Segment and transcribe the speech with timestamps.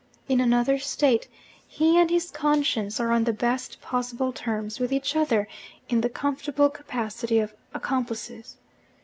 [0.27, 1.27] In another state,
[1.67, 5.47] he and his conscience are on the best possible terms with each other
[5.89, 8.57] in the comfortable capacity of accomplices.